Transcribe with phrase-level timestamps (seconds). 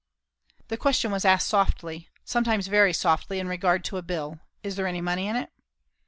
[0.69, 4.87] The question was asked softly, sometimes very softly, in regard to a bill: "Is there
[4.87, 5.51] any money in it?"